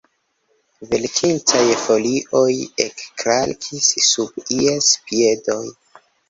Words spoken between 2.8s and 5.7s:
ekkrakis sub ies piedoj.